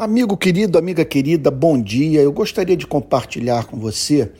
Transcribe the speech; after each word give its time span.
Amigo 0.00 0.34
querido, 0.34 0.78
amiga 0.78 1.04
querida, 1.04 1.50
bom 1.50 1.78
dia. 1.78 2.22
Eu 2.22 2.32
gostaria 2.32 2.74
de 2.74 2.86
compartilhar 2.86 3.66
com 3.66 3.76
você 3.76 4.32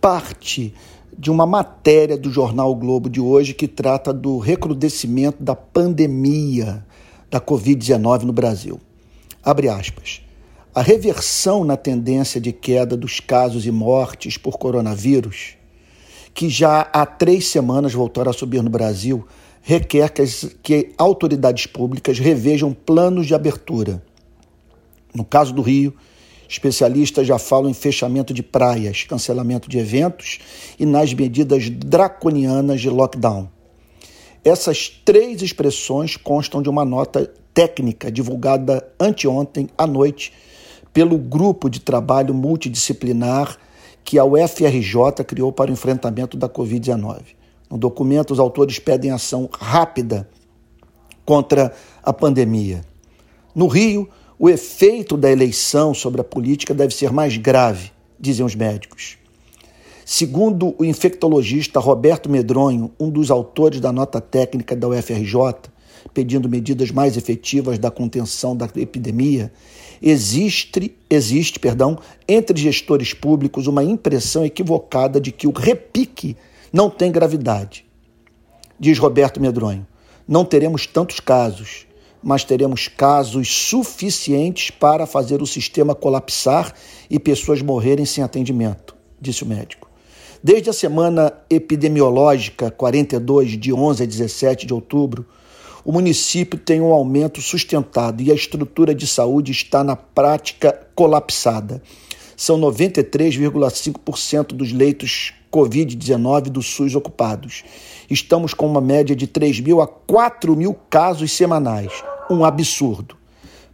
parte 0.00 0.72
de 1.18 1.30
uma 1.30 1.44
matéria 1.44 2.16
do 2.16 2.32
jornal 2.32 2.70
o 2.70 2.74
Globo 2.74 3.10
de 3.10 3.20
hoje 3.20 3.52
que 3.52 3.68
trata 3.68 4.10
do 4.10 4.38
recrudescimento 4.38 5.42
da 5.42 5.54
pandemia 5.54 6.82
da 7.30 7.38
Covid-19 7.38 8.22
no 8.22 8.32
Brasil. 8.32 8.80
Abre 9.44 9.68
aspas. 9.68 10.22
A 10.74 10.80
reversão 10.80 11.62
na 11.62 11.76
tendência 11.76 12.40
de 12.40 12.50
queda 12.50 12.96
dos 12.96 13.20
casos 13.20 13.66
e 13.66 13.70
mortes 13.70 14.38
por 14.38 14.56
coronavírus, 14.56 15.56
que 16.32 16.48
já 16.48 16.88
há 16.90 17.04
três 17.04 17.48
semanas 17.48 17.92
voltaram 17.92 18.30
a 18.30 18.32
subir 18.32 18.62
no 18.62 18.70
Brasil, 18.70 19.26
requer 19.60 20.08
que, 20.08 20.22
as, 20.22 20.56
que 20.62 20.94
autoridades 20.96 21.66
públicas 21.66 22.18
revejam 22.18 22.72
planos 22.72 23.26
de 23.26 23.34
abertura 23.34 24.02
no 25.14 25.24
caso 25.24 25.52
do 25.52 25.62
Rio, 25.62 25.94
especialistas 26.48 27.26
já 27.26 27.38
falam 27.38 27.70
em 27.70 27.74
fechamento 27.74 28.34
de 28.34 28.42
praias, 28.42 29.04
cancelamento 29.04 29.68
de 29.68 29.78
eventos 29.78 30.38
e 30.78 30.84
nas 30.84 31.14
medidas 31.14 31.70
draconianas 31.70 32.80
de 32.80 32.90
lockdown. 32.90 33.48
Essas 34.44 34.88
três 34.88 35.42
expressões 35.42 36.16
constam 36.16 36.62
de 36.62 36.68
uma 36.68 36.84
nota 36.84 37.30
técnica 37.52 38.10
divulgada 38.10 38.86
anteontem 38.98 39.68
à 39.76 39.86
noite 39.86 40.32
pelo 40.92 41.18
grupo 41.18 41.68
de 41.68 41.80
trabalho 41.80 42.34
multidisciplinar 42.34 43.56
que 44.02 44.18
a 44.18 44.24
UFRJ 44.24 45.24
criou 45.26 45.52
para 45.52 45.70
o 45.70 45.74
enfrentamento 45.74 46.36
da 46.36 46.48
Covid-19. 46.48 47.20
No 47.70 47.78
documento, 47.78 48.32
os 48.32 48.40
autores 48.40 48.78
pedem 48.78 49.12
ação 49.12 49.48
rápida 49.52 50.28
contra 51.24 51.72
a 52.02 52.12
pandemia. 52.12 52.80
No 53.54 53.68
Rio, 53.68 54.08
o 54.42 54.48
efeito 54.48 55.18
da 55.18 55.30
eleição 55.30 55.92
sobre 55.92 56.22
a 56.22 56.24
política 56.24 56.72
deve 56.72 56.94
ser 56.94 57.12
mais 57.12 57.36
grave, 57.36 57.92
dizem 58.18 58.44
os 58.44 58.54
médicos. 58.54 59.18
Segundo 60.02 60.74
o 60.78 60.82
infectologista 60.82 61.78
Roberto 61.78 62.30
Medronho, 62.30 62.90
um 62.98 63.10
dos 63.10 63.30
autores 63.30 63.80
da 63.80 63.92
nota 63.92 64.18
técnica 64.18 64.74
da 64.74 64.88
UFRJ, 64.88 65.36
pedindo 66.14 66.48
medidas 66.48 66.90
mais 66.90 67.18
efetivas 67.18 67.78
da 67.78 67.90
contenção 67.90 68.56
da 68.56 68.66
epidemia, 68.76 69.52
existe, 70.00 70.96
existe 71.10 71.60
perdão, 71.60 71.98
entre 72.26 72.58
gestores 72.58 73.12
públicos 73.12 73.66
uma 73.66 73.84
impressão 73.84 74.42
equivocada 74.42 75.20
de 75.20 75.30
que 75.32 75.46
o 75.46 75.52
repique 75.52 76.34
não 76.72 76.88
tem 76.88 77.12
gravidade. 77.12 77.84
Diz 78.78 78.98
Roberto 78.98 79.38
Medronho: 79.38 79.86
não 80.26 80.46
teremos 80.46 80.86
tantos 80.86 81.20
casos, 81.20 81.89
mas 82.22 82.44
teremos 82.44 82.88
casos 82.88 83.48
suficientes 83.48 84.70
para 84.70 85.06
fazer 85.06 85.40
o 85.42 85.46
sistema 85.46 85.94
colapsar 85.94 86.72
e 87.08 87.18
pessoas 87.18 87.62
morrerem 87.62 88.04
sem 88.04 88.22
atendimento, 88.22 88.94
disse 89.20 89.42
o 89.42 89.46
médico. 89.46 89.88
Desde 90.42 90.70
a 90.70 90.72
semana 90.72 91.32
epidemiológica 91.50 92.70
42, 92.70 93.58
de 93.58 93.72
11 93.72 94.02
a 94.02 94.06
17 94.06 94.66
de 94.66 94.72
outubro, 94.72 95.26
o 95.84 95.92
município 95.92 96.58
tem 96.58 96.80
um 96.80 96.92
aumento 96.92 97.40
sustentado 97.40 98.22
e 98.22 98.30
a 98.30 98.34
estrutura 98.34 98.94
de 98.94 99.06
saúde 99.06 99.52
está 99.52 99.82
na 99.82 99.96
prática 99.96 100.78
colapsada. 100.94 101.82
São 102.40 102.58
93,5% 102.58 104.54
dos 104.54 104.72
leitos 104.72 105.34
Covid-19 105.52 106.44
do 106.44 106.62
SUS 106.62 106.94
ocupados. 106.94 107.64
Estamos 108.08 108.54
com 108.54 108.66
uma 108.66 108.80
média 108.80 109.14
de 109.14 109.26
3 109.26 109.60
mil 109.60 109.82
a 109.82 109.86
4 109.86 110.56
mil 110.56 110.72
casos 110.88 111.32
semanais 111.32 111.92
um 112.30 112.42
absurdo. 112.42 113.14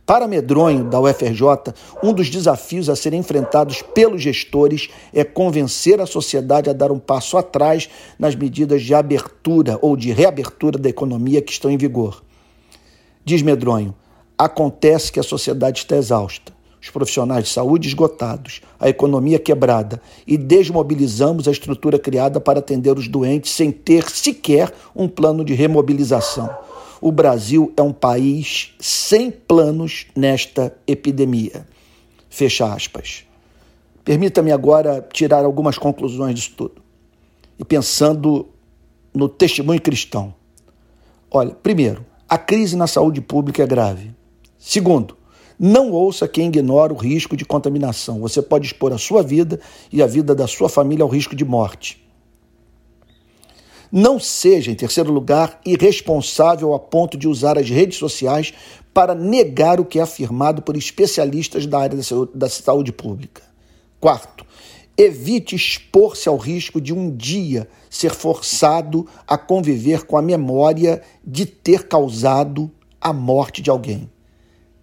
Para 0.05 0.27
Medronho, 0.27 0.83
da 0.83 1.01
UFRJ, 1.01 1.73
um 2.03 2.13
dos 2.13 2.29
desafios 2.29 2.89
a 2.89 2.97
serem 2.97 3.21
enfrentados 3.21 3.83
pelos 3.83 4.21
gestores 4.21 4.89
é 5.15 5.23
convencer 5.23 6.01
a 6.01 6.07
sociedade 6.07 6.69
a 6.69 6.73
dar 6.73 6.91
um 6.91 6.99
passo 6.99 7.39
atrás 7.39 7.89
nas 8.19 8.35
medidas 8.35 8.83
de 8.83 8.93
abertura 8.93 9.79
ou 9.81 9.97
de 9.97 10.11
reabertura 10.11 10.77
da 10.77 10.89
economia 10.89 11.41
que 11.41 11.53
estão 11.53 11.71
em 11.71 11.79
vigor. 11.79 12.21
Diz 13.25 13.43
Medronho: 13.43 13.95
acontece 14.37 15.13
que 15.13 15.21
a 15.21 15.23
sociedade 15.23 15.79
está 15.79 15.97
exausta, 15.97 16.56
os 16.87 16.91
profissionais 16.91 17.45
de 17.45 17.51
saúde 17.51 17.89
esgotados, 17.89 18.61
a 18.81 18.89
economia 18.89 19.39
quebrada 19.39 20.01
e 20.27 20.37
desmobilizamos 20.37 21.47
a 21.47 21.51
estrutura 21.51 21.99
criada 21.99 22.41
para 22.41 22.59
atender 22.59 22.97
os 22.97 23.09
doentes 23.09 23.53
sem 23.53 23.71
ter 23.71 24.09
sequer 24.09 24.73
um 24.95 25.07
plano 25.07 25.45
de 25.45 25.55
remobilização 25.55 26.51
o 27.01 27.13
Brasil 27.13 27.73
é 27.77 27.83
um 27.83 27.93
país 27.93 28.75
sem 28.81 29.31
planos 29.31 30.07
nesta 30.15 30.77
epidemia. 30.87 31.67
Fecha 32.29 32.73
aspas. 32.73 33.25
Permita-me 34.05 34.53
agora 34.53 35.07
tirar 35.13 35.45
algumas 35.45 35.79
conclusões 35.79 36.35
disso 36.35 36.55
tudo. 36.57 36.83
E 37.59 37.65
pensando 37.65 38.49
no 39.13 39.29
testemunho 39.29 39.81
cristão. 39.81 40.35
Olha, 41.31 41.55
primeiro, 41.55 42.05
a 42.29 42.39
crise 42.39 42.77
na 42.77 42.87
saúde 42.87 43.21
pública 43.21 43.63
é 43.63 43.67
grave. 43.67 44.11
Segundo, 44.59 45.17
não 45.59 45.91
ouça 45.91 46.29
quem 46.29 46.49
ignora 46.49 46.93
o 46.93 46.97
risco 46.97 47.37
de 47.37 47.45
contaminação. 47.45 48.21
Você 48.21 48.43
pode 48.43 48.67
expor 48.67 48.93
a 48.93 48.99
sua 48.99 49.23
vida 49.23 49.61
e 49.93 50.03
a 50.03 50.07
vida 50.07 50.35
da 50.35 50.47
sua 50.47 50.69
família 50.69 51.03
ao 51.03 51.09
risco 51.09 51.35
de 51.35 51.45
morte. 51.45 52.05
Não 53.91 54.19
seja, 54.19 54.71
em 54.71 54.75
terceiro 54.75 55.13
lugar, 55.13 55.61
irresponsável 55.65 56.75
a 56.75 56.79
ponto 56.79 57.17
de 57.17 57.29
usar 57.29 57.57
as 57.57 57.71
redes 57.71 57.99
sociais 57.99 58.53
para 58.93 59.15
negar 59.15 59.81
o 59.81 59.85
que 59.85 59.99
é 59.99 60.03
afirmado 60.03 60.61
por 60.61 60.77
especialistas 60.77 61.67
da 61.67 61.79
área 61.79 61.99
da 62.35 62.49
saúde 62.49 62.93
pública. 62.93 63.43
Quarto, 64.01 64.45
evite 64.97 65.55
expor-se 65.55 66.29
ao 66.29 66.37
risco 66.37 66.81
de 66.81 66.93
um 66.93 67.15
dia 67.15 67.69
ser 67.89 68.13
forçado 68.13 69.07
a 69.27 69.39
conviver 69.39 70.05
com 70.05 70.17
a 70.17 70.23
memória 70.23 71.03
de 71.25 71.47
ter 71.47 71.87
causado 71.87 72.71
a 73.01 73.13
morte 73.13 73.63
de 73.63 73.71
alguém. 73.71 74.11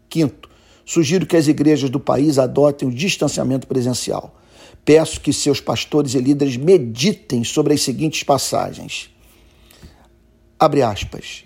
Quinto, 0.08 0.50
sugiro 0.86 1.26
que 1.26 1.38
as 1.38 1.48
igrejas 1.48 1.90
do 1.90 2.00
país 2.00 2.38
adotem 2.38 2.88
o 2.88 2.94
distanciamento 2.94 3.68
presencial 3.68 4.34
peço 4.86 5.22
que 5.22 5.32
seus 5.32 5.60
pastores 5.60 6.14
e 6.14 6.20
líderes 6.20 6.58
meditem 6.58 7.44
sobre 7.44 7.74
as 7.74 7.82
seguintes 7.82 8.24
passagens. 8.24 9.10
Abre 10.60 10.82
aspas. 10.82 11.46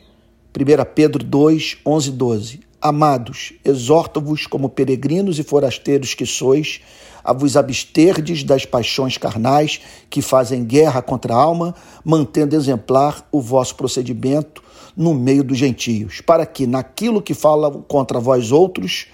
1 0.55 0.93
Pedro 0.95 1.23
2, 1.23 1.77
11 1.85 2.11
12. 2.11 2.59
Amados, 2.87 3.51
exorto-vos 3.65 4.47
como 4.47 4.69
peregrinos 4.69 5.37
e 5.37 5.43
forasteiros 5.43 6.13
que 6.13 6.25
sois, 6.25 6.79
a 7.21 7.33
vos 7.33 7.57
absterdes 7.57 8.45
das 8.45 8.65
paixões 8.65 9.17
carnais 9.17 9.81
que 10.09 10.21
fazem 10.21 10.63
guerra 10.63 11.01
contra 11.01 11.33
a 11.33 11.37
alma, 11.37 11.75
mantendo 12.01 12.55
exemplar 12.55 13.27
o 13.29 13.41
vosso 13.41 13.75
procedimento 13.75 14.63
no 14.95 15.13
meio 15.13 15.43
dos 15.43 15.57
gentios, 15.57 16.21
para 16.21 16.45
que, 16.45 16.65
naquilo 16.65 17.21
que 17.21 17.33
falam 17.33 17.83
contra 17.85 18.21
vós 18.21 18.53
outros, 18.53 19.07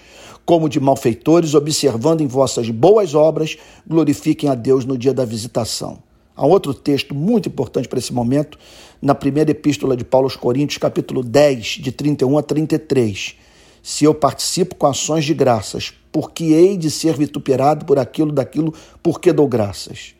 como 0.46 0.68
de 0.68 0.78
malfeitores, 0.78 1.52
observando 1.52 2.20
em 2.20 2.28
vossas 2.28 2.70
boas 2.70 3.12
obras, 3.12 3.56
glorifiquem 3.84 4.48
a 4.48 4.54
Deus 4.54 4.84
no 4.84 4.96
dia 4.96 5.12
da 5.12 5.24
visitação. 5.24 5.98
Há 6.36 6.46
outro 6.46 6.72
texto 6.72 7.12
muito 7.12 7.48
importante 7.48 7.88
para 7.88 7.98
esse 7.98 8.14
momento, 8.14 8.56
na 9.02 9.16
primeira 9.16 9.50
epístola 9.50 9.96
de 9.96 10.04
Paulo 10.04 10.26
aos 10.26 10.36
Coríntios, 10.36 10.78
capítulo 10.78 11.24
10, 11.24 11.78
de 11.80 11.90
31 11.90 12.38
a 12.38 12.42
33. 12.44 13.42
Se 13.86 14.06
eu 14.06 14.14
participo 14.14 14.76
com 14.76 14.86
ações 14.86 15.26
de 15.26 15.34
graças, 15.34 15.92
porque 16.10 16.44
hei 16.44 16.74
de 16.78 16.90
ser 16.90 17.18
vituperado 17.18 17.84
por 17.84 17.98
aquilo 17.98 18.32
daquilo, 18.32 18.72
porque 19.02 19.30
dou 19.30 19.46
graças. 19.46 20.14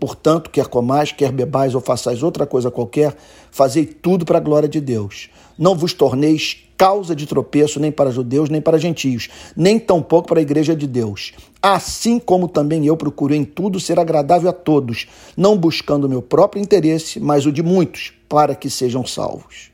Portanto, 0.00 0.48
quer 0.48 0.68
comais, 0.68 1.12
quer 1.12 1.30
bebais 1.30 1.74
ou 1.74 1.82
façais 1.82 2.22
outra 2.22 2.46
coisa 2.46 2.70
qualquer, 2.70 3.14
fazei 3.50 3.84
tudo 3.84 4.24
para 4.24 4.38
a 4.38 4.40
glória 4.40 4.66
de 4.66 4.80
Deus. 4.80 5.28
Não 5.58 5.76
vos 5.76 5.92
torneis 5.92 6.64
causa 6.78 7.14
de 7.14 7.26
tropeço 7.26 7.78
nem 7.78 7.92
para 7.92 8.10
judeus, 8.10 8.48
nem 8.48 8.62
para 8.62 8.78
gentios, 8.78 9.28
nem 9.54 9.78
tampouco 9.78 10.28
para 10.28 10.38
a 10.38 10.42
igreja 10.42 10.74
de 10.74 10.86
Deus. 10.86 11.34
Assim 11.60 12.18
como 12.18 12.48
também 12.48 12.86
eu 12.86 12.96
procuro 12.96 13.34
em 13.34 13.44
tudo 13.44 13.78
ser 13.78 14.00
agradável 14.00 14.48
a 14.48 14.54
todos, 14.54 15.06
não 15.36 15.58
buscando 15.58 16.04
o 16.06 16.08
meu 16.08 16.22
próprio 16.22 16.62
interesse, 16.62 17.20
mas 17.20 17.44
o 17.44 17.52
de 17.52 17.62
muitos, 17.62 18.14
para 18.26 18.54
que 18.54 18.70
sejam 18.70 19.04
salvos. 19.04 19.70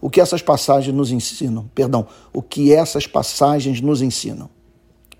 O 0.00 0.08
que 0.08 0.20
essas 0.20 0.42
passagens 0.42 0.94
nos 0.94 1.10
ensinam? 1.10 1.68
Perdão, 1.74 2.06
o 2.32 2.40
que 2.40 2.72
essas 2.72 3.06
passagens 3.06 3.80
nos 3.80 4.00
ensinam? 4.02 4.48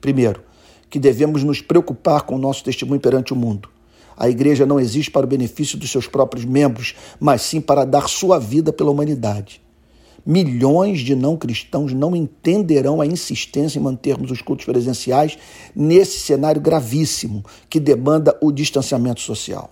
Primeiro, 0.00 0.42
que 0.88 0.98
devemos 0.98 1.42
nos 1.42 1.60
preocupar 1.60 2.22
com 2.22 2.36
o 2.36 2.38
nosso 2.38 2.62
testemunho 2.64 3.00
perante 3.00 3.32
o 3.32 3.36
mundo 3.36 3.69
a 4.19 4.28
igreja 4.28 4.66
não 4.66 4.80
existe 4.80 5.12
para 5.12 5.25
o 5.25 5.28
benefício 5.28 5.78
dos 5.78 5.92
seus 5.92 6.08
próprios 6.08 6.44
membros, 6.44 6.96
mas 7.20 7.42
sim 7.42 7.60
para 7.60 7.84
dar 7.84 8.08
sua 8.08 8.38
vida 8.38 8.72
pela 8.72 8.90
humanidade. 8.90 9.62
Milhões 10.26 11.00
de 11.00 11.14
não 11.14 11.36
cristãos 11.36 11.92
não 11.92 12.16
entenderão 12.16 13.00
a 13.00 13.06
insistência 13.06 13.78
em 13.78 13.82
mantermos 13.82 14.32
os 14.32 14.42
cultos 14.42 14.66
presenciais 14.66 15.38
nesse 15.75 16.19
cenário 16.19 16.60
gravíssimo 16.60 17.44
que 17.70 17.78
demanda 17.78 18.36
o 18.42 18.50
distanciamento 18.50 19.20
social. 19.20 19.70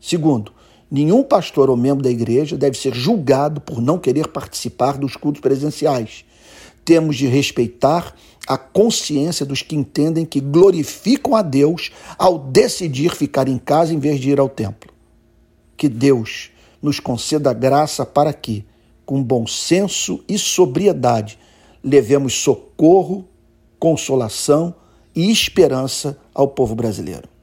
Segundo, 0.00 0.52
nenhum 0.90 1.22
pastor 1.22 1.68
ou 1.70 1.76
membro 1.76 2.02
da 2.02 2.10
igreja 2.10 2.56
deve 2.56 2.78
ser 2.78 2.94
julgado 2.94 3.60
por 3.60 3.80
não 3.80 3.98
querer 3.98 4.28
participar 4.28 4.96
dos 4.96 5.16
cultos 5.16 5.40
presenciais. 5.40 6.24
temos 6.88 7.16
de 7.16 7.26
respeitar 7.26 8.14
a 8.46 8.56
consciência 8.56 9.44
dos 9.44 9.60
que 9.60 9.76
entendem 9.76 10.24
que 10.24 10.40
glorificam 10.40 11.36
a 11.36 11.42
Deus 11.42 11.92
ao 12.16 12.38
decidir 12.38 13.14
ficar 13.14 13.46
em 13.46 13.58
casa 13.58 13.92
em 13.92 13.98
vez 13.98 14.18
de 14.18 14.30
ir 14.30 14.40
ao 14.40 14.48
templo. 14.48 14.90
Que 15.76 15.86
Deus 15.86 16.50
nos 16.80 16.98
conceda 16.98 17.52
graça 17.52 18.06
para 18.06 18.32
que, 18.32 18.64
com 19.04 19.22
bom 19.22 19.46
senso 19.46 20.24
e 20.26 20.38
sobriedade, 20.38 21.38
levemos 21.84 22.32
socorro, 22.32 23.28
consolação 23.78 24.74
e 25.14 25.30
esperança 25.30 26.18
ao 26.32 26.48
povo 26.48 26.74
brasileiro. 26.74 27.28